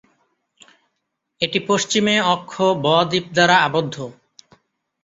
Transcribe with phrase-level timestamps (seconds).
[1.41, 2.53] এটি পশ্চিমে অক্ষ
[2.83, 3.95] ব-দ্বীপ দ্বারা আবদ্ধ।